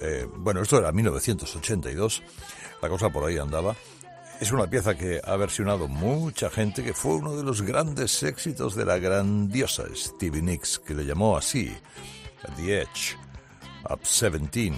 eh, 0.01 0.27
bueno, 0.39 0.61
esto 0.61 0.79
era 0.79 0.91
1982, 0.91 2.25
la 2.83 2.89
cosa 2.89 3.11
por 3.11 3.23
ahí 3.23 3.39
andaba. 3.39 3.77
Es 4.41 4.51
una 4.51 4.67
pieza 4.67 4.97
que 4.97 5.21
ha 5.25 5.37
versionado 5.37 5.87
mucha 5.87 6.51
gente, 6.51 6.83
que 6.83 6.93
fue 6.93 7.15
uno 7.15 7.37
de 7.37 7.45
los 7.45 7.63
grandes 7.63 8.21
éxitos 8.25 8.75
de 8.75 8.85
la 8.85 8.99
grandiosa 8.99 9.85
Stevie 9.95 10.43
Nicks, 10.43 10.81
que 10.81 10.95
le 10.95 11.07
llamó 11.07 11.37
así, 11.37 11.73
the 12.57 12.83
Edge, 12.83 13.17
Up 13.89 14.01
17, 14.05 14.75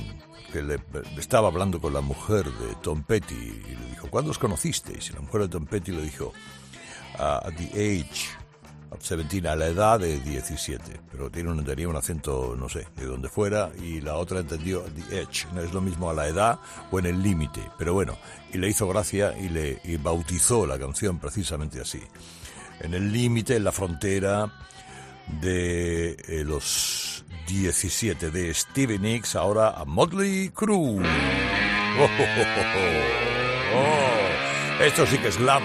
que 0.52 0.62
le, 0.62 0.78
estaba 1.18 1.48
hablando 1.48 1.80
con 1.80 1.92
la 1.92 2.00
mujer 2.00 2.44
de 2.44 2.74
Tom 2.82 3.02
Petty 3.02 3.34
y 3.34 3.76
le 3.76 3.86
dijo, 3.90 4.08
¿cuándo 4.08 4.30
os 4.30 4.38
conocisteis? 4.38 5.10
Y 5.10 5.12
la 5.12 5.20
mujer 5.20 5.42
de 5.42 5.48
Tom 5.48 5.66
Petty 5.66 5.92
le 5.92 6.02
dijo, 6.02 6.32
"Ah, 7.18 7.42
at 7.44 7.54
the 7.54 7.68
age 7.72 8.28
of 8.90 9.00
17, 9.02 9.48
a 9.48 9.56
la 9.56 9.66
edad 9.66 9.98
de 9.98 10.20
17, 10.20 11.00
pero 11.10 11.30
tiene 11.30 11.50
un, 11.50 11.64
tenía 11.64 11.88
un 11.88 11.96
acento, 11.96 12.54
no 12.56 12.68
sé, 12.68 12.86
de 12.96 13.06
donde 13.06 13.28
fuera, 13.28 13.70
y 13.82 14.00
la 14.00 14.16
otra 14.16 14.40
entendió 14.40 14.82
the 14.82 15.20
edge, 15.20 15.46
no 15.52 15.60
es 15.60 15.72
lo 15.72 15.80
mismo 15.80 16.08
a 16.08 16.14
la 16.14 16.28
edad 16.28 16.58
o 16.90 16.98
en 16.98 17.06
el 17.06 17.22
límite, 17.22 17.60
pero 17.76 17.92
bueno, 17.92 18.16
y 18.52 18.58
le 18.58 18.68
hizo 18.68 18.86
gracia 18.88 19.36
y 19.36 19.48
le 19.48 19.80
bautizó 19.98 20.66
la 20.66 20.78
canción 20.78 21.18
precisamente 21.18 21.80
así, 21.80 22.00
en 22.80 22.94
el 22.94 23.12
límite, 23.12 23.56
en 23.56 23.64
la 23.64 23.72
frontera 23.72 24.52
de 25.40 26.16
eh, 26.28 26.44
los 26.44 27.13
17 27.46 28.30
de 28.30 28.52
Stevie 28.54 28.98
Nicks, 28.98 29.36
ahora 29.36 29.70
a 29.70 29.84
Motley 29.84 30.50
Crue. 30.54 31.02
Oh, 31.96 32.02
oh, 32.02 32.08
oh, 32.08 32.44
oh, 32.76 33.76
oh. 33.76 34.82
Esto 34.82 35.06
sí 35.06 35.18
que 35.18 35.28
es 35.28 35.38
glam. 35.38 35.62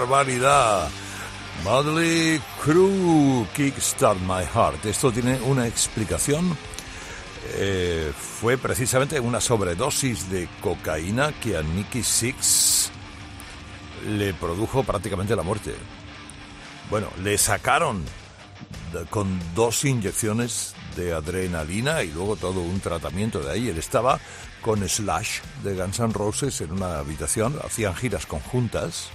Barbaridad! 0.00 0.88
Motley 1.62 2.40
Crue, 2.64 3.46
Kickstart 3.54 4.18
My 4.20 4.44
Heart. 4.44 4.86
Esto 4.86 5.12
tiene 5.12 5.38
una 5.42 5.66
explicación. 5.66 6.56
Eh, 7.54 8.12
fue 8.16 8.56
precisamente 8.56 9.20
una 9.20 9.40
sobredosis 9.40 10.30
de 10.30 10.48
cocaína 10.62 11.32
que 11.40 11.56
a 11.56 11.62
Nicky 11.62 12.02
Six 12.02 12.90
le 14.08 14.32
produjo 14.32 14.84
prácticamente 14.84 15.36
la 15.36 15.42
muerte. 15.42 15.74
Bueno, 16.88 17.08
le 17.22 17.36
sacaron 17.36 18.04
con 19.10 19.38
dos 19.54 19.84
inyecciones 19.84 20.74
de 20.96 21.12
adrenalina 21.12 22.02
y 22.02 22.10
luego 22.10 22.36
todo 22.36 22.60
un 22.60 22.80
tratamiento 22.80 23.40
de 23.40 23.52
ahí. 23.52 23.68
Él 23.68 23.78
estaba 23.78 24.18
con 24.62 24.86
Slash 24.88 25.40
de 25.62 25.74
Guns 25.74 26.00
N' 26.00 26.12
Roses 26.12 26.60
en 26.62 26.72
una 26.72 26.98
habitación, 26.98 27.58
hacían 27.64 27.94
giras 27.94 28.24
conjuntas. 28.24 29.10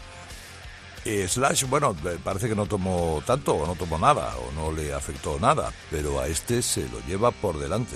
Eh, 1.06 1.28
Slash, 1.28 1.66
bueno, 1.66 1.96
eh, 2.04 2.18
parece 2.24 2.50
que 2.50 2.56
no 2.56 2.66
tomó 2.66 3.22
tanto 3.28 3.54
o 3.54 3.68
no 3.68 3.76
tomó 3.76 4.00
nada 4.00 4.36
o 4.38 4.52
no 4.54 4.72
le 4.72 4.92
afectó 4.92 5.40
nada, 5.40 5.72
pero 5.92 6.20
a 6.20 6.28
este 6.28 6.64
se 6.64 6.90
lo 6.90 7.00
lleva 7.08 7.30
por 7.30 7.60
delante. 7.60 7.96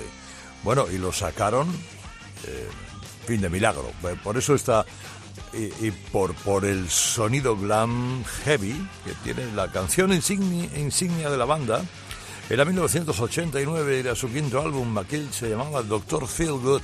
Bueno, 0.64 0.86
y 0.92 1.00
lo 1.00 1.12
sacaron, 1.12 1.68
eh, 2.46 2.68
fin 3.26 3.42
de 3.42 3.50
milagro. 3.50 3.92
Por 4.24 4.38
eso 4.38 4.54
está, 4.54 4.86
y, 5.54 5.88
y 5.88 5.92
por, 6.12 6.36
por 6.36 6.66
el 6.66 6.88
sonido 6.88 7.58
glam 7.58 8.24
heavy 8.46 8.76
que 9.04 9.14
tiene 9.24 9.52
la 9.54 9.72
canción 9.72 10.14
insignia, 10.14 10.70
insignia 10.78 11.32
de 11.32 11.38
la 11.38 11.46
banda. 11.46 11.82
Era 12.48 12.64
1989, 12.64 14.00
era 14.00 14.14
su 14.14 14.32
quinto 14.32 14.62
álbum, 14.62 14.96
aquel 15.00 15.34
se 15.34 15.50
llamaba 15.50 15.82
Doctor 15.82 16.28
Feelgood 16.28 16.82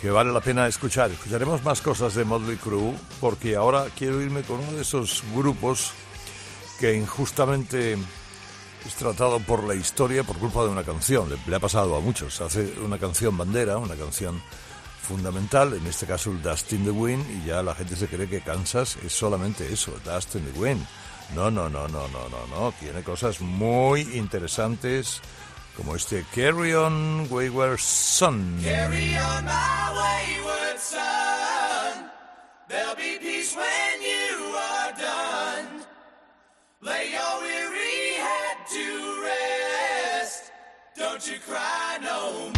que 0.00 0.10
vale 0.10 0.32
la 0.32 0.40
pena 0.40 0.66
escuchar. 0.66 1.10
Escucharemos 1.10 1.62
más 1.64 1.80
cosas 1.80 2.14
de 2.14 2.24
Motley 2.24 2.56
Crue 2.56 2.94
porque 3.20 3.56
ahora 3.56 3.86
quiero 3.96 4.20
irme 4.20 4.42
con 4.42 4.60
uno 4.60 4.72
de 4.72 4.82
esos 4.82 5.22
grupos 5.34 5.92
que 6.78 6.94
injustamente 6.94 7.94
es 8.86 8.94
tratado 8.94 9.40
por 9.40 9.64
la 9.64 9.74
historia 9.74 10.22
por 10.22 10.38
culpa 10.38 10.62
de 10.62 10.68
una 10.68 10.84
canción. 10.84 11.28
Le, 11.46 11.56
ha 11.56 11.60
pasado 11.60 11.96
a 11.96 12.00
muchos. 12.00 12.40
Hace 12.40 12.74
una 12.80 12.98
canción 12.98 13.36
bandera, 13.36 13.78
una 13.78 13.96
canción 13.96 14.40
fundamental, 15.02 15.74
en 15.74 15.86
este 15.86 16.06
caso 16.06 16.30
el 16.30 16.42
Dust 16.42 16.72
in 16.72 16.84
the 16.84 16.90
Wind, 16.90 17.24
y 17.30 17.46
ya 17.46 17.62
la 17.62 17.74
gente 17.74 17.96
se 17.96 18.06
cree 18.06 18.28
que 18.28 18.40
Kansas 18.40 18.98
es 19.04 19.12
solamente 19.12 19.72
eso, 19.72 19.98
Dust 20.04 20.36
in 20.36 20.52
the 20.52 20.58
Wind. 20.58 20.86
No, 21.34 21.50
no, 21.50 21.68
no, 21.68 21.88
no, 21.88 22.08
no, 22.08 22.28
no, 22.28 22.46
no. 22.46 22.72
Tiene 22.78 23.02
cosas 23.02 23.40
muy 23.40 24.02
interesantes 24.16 25.20
como 25.78 25.94
este 25.94 26.24
Carry 26.34 26.74
On 26.74 27.28
Wayward 27.30 27.78
Son. 27.78 28.58
Carry 28.64 29.16
on 29.16 29.44
my 29.44 29.92
wayward 29.94 30.78
son. 30.78 32.10
There'll 32.68 32.96
be 32.96 33.16
peace 33.20 33.54
when 33.54 34.02
you 34.02 34.56
are 34.56 34.92
done. 34.98 35.86
Lay 36.82 37.12
your 37.12 37.40
weary 37.42 38.16
head 38.18 38.56
to 38.72 39.22
rest. 39.22 40.50
Don't 40.96 41.24
you 41.28 41.38
cry 41.46 41.98
no 42.02 42.50
more. 42.56 42.57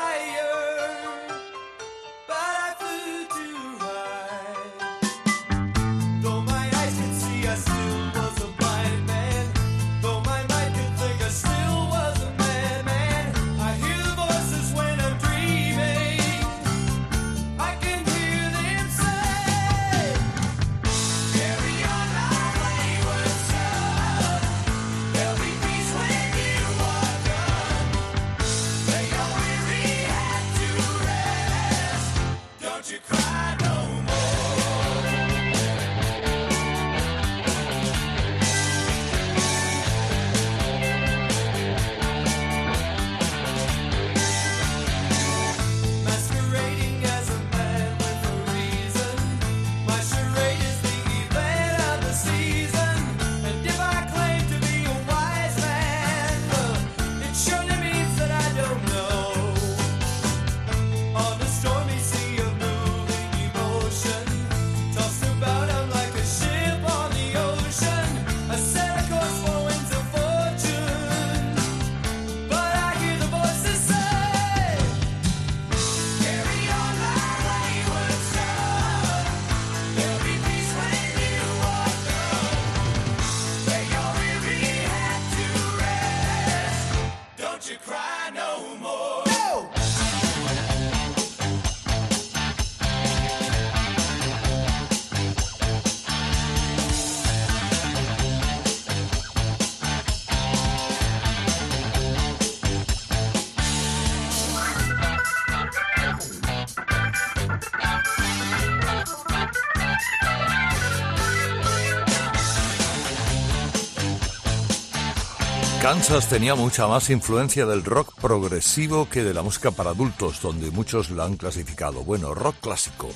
Kansas 115.81 116.29
tenía 116.29 116.53
mucha 116.53 116.85
más 116.85 117.09
influencia 117.09 117.65
del 117.65 117.83
rock 117.83 118.13
progresivo 118.21 119.09
que 119.09 119.23
de 119.23 119.33
la 119.33 119.41
música 119.41 119.71
para 119.71 119.89
adultos, 119.89 120.39
donde 120.39 120.69
muchos 120.69 121.09
la 121.09 121.25
han 121.25 121.37
clasificado. 121.37 122.03
Bueno, 122.03 122.35
rock 122.35 122.57
clásico. 122.61 123.09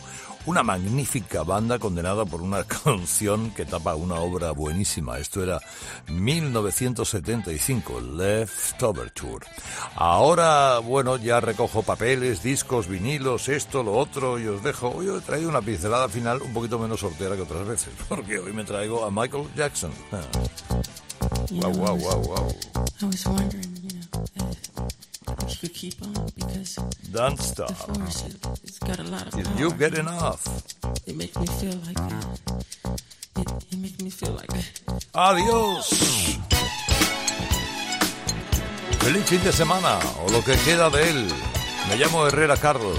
Una 0.47 0.63
magnífica 0.63 1.43
banda 1.43 1.77
condenada 1.77 2.25
por 2.25 2.41
una 2.41 2.63
canción 2.83 3.51
que 3.51 3.65
tapa 3.65 3.93
una 3.93 4.15
obra 4.15 4.49
buenísima. 4.49 5.19
Esto 5.19 5.43
era 5.43 5.59
1975, 6.07 8.01
Leftover 8.01 9.11
Tour. 9.11 9.45
Ahora, 9.95 10.79
bueno, 10.79 11.17
ya 11.17 11.39
recojo 11.39 11.83
papeles, 11.83 12.41
discos, 12.41 12.87
vinilos, 12.87 13.47
esto, 13.47 13.83
lo 13.83 13.93
otro, 13.93 14.39
y 14.39 14.47
os 14.47 14.63
dejo. 14.63 14.89
Hoy 14.89 15.07
he 15.15 15.21
traído 15.21 15.49
una 15.49 15.61
pincelada 15.61 16.09
final 16.09 16.41
un 16.41 16.51
poquito 16.51 16.79
menos 16.79 16.99
sortera 16.99 17.35
que 17.35 17.43
otras 17.43 17.67
veces, 17.67 17.93
porque 18.09 18.39
hoy 18.39 18.53
me 18.53 18.63
traigo 18.63 19.05
a 19.05 19.11
Michael 19.11 19.49
Jackson. 19.55 19.91
Ah. 21.31 21.47
Wow, 21.51 21.71
wow, 21.71 21.95
wow, 21.95 22.19
wow. 22.29 22.47
I 23.01 23.05
was 23.05 23.25
wondering, 23.25 23.71
you 23.81 23.91
know, 23.97 24.49
if 25.47 25.51
you 25.51 25.57
could 25.69 25.73
keep 25.73 26.01
on 26.01 26.13
because 26.35 26.75
Don't 27.11 27.37
the 27.37 27.43
stop. 27.43 27.71
force 27.73 28.25
it, 28.27 28.35
it's 28.63 28.79
got 28.79 28.99
a 28.99 29.03
lot 29.03 29.25
of 29.27 29.33
power. 29.33 29.57
you 29.59 29.71
get 29.73 29.97
enough. 29.97 30.45
It 31.07 31.15
makes 31.15 31.37
me 31.37 31.47
feel 31.47 31.77
like 31.87 31.99
uh, 31.99 33.41
it. 33.41 33.49
It 33.71 33.77
makes 33.79 33.99
me 34.01 34.09
feel 34.09 34.31
like 34.33 34.51
Adiós. 35.13 35.87
Feliz 38.99 39.25
fin 39.29 39.43
de 39.43 39.51
semana, 39.51 39.99
o 40.25 40.31
lo 40.31 40.41
que 40.43 40.55
queda 40.65 40.89
de 40.89 41.09
él. 41.09 41.27
Me 41.89 41.95
llamo 41.97 42.25
Herrera 42.27 42.57
Carlos. 42.57 42.97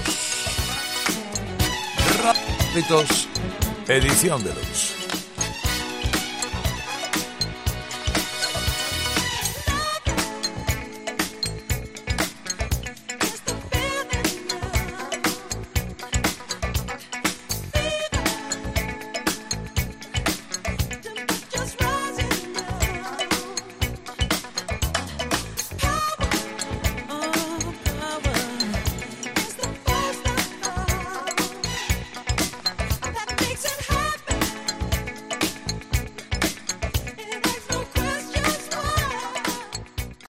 Rápidos, 2.23 3.27
edición 3.87 4.43
de 4.43 4.53
luz. 4.53 4.93